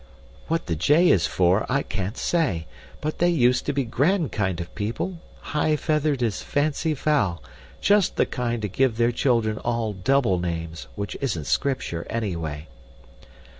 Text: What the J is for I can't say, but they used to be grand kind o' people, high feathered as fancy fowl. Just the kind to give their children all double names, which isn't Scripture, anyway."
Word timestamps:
What 0.47 0.65
the 0.65 0.75
J 0.75 1.09
is 1.09 1.27
for 1.27 1.63
I 1.71 1.83
can't 1.83 2.17
say, 2.17 2.65
but 3.01 3.19
they 3.19 3.29
used 3.29 3.67
to 3.67 3.71
be 3.71 3.83
grand 3.83 4.31
kind 4.31 4.59
o' 4.59 4.65
people, 4.73 5.19
high 5.53 5.75
feathered 5.75 6.23
as 6.23 6.41
fancy 6.41 6.95
fowl. 6.95 7.43
Just 7.81 8.15
the 8.15 8.25
kind 8.25 8.63
to 8.63 8.67
give 8.67 8.97
their 8.97 9.11
children 9.11 9.59
all 9.59 9.93
double 9.93 10.39
names, 10.39 10.87
which 10.95 11.15
isn't 11.21 11.45
Scripture, 11.45 12.07
anyway." 12.09 12.67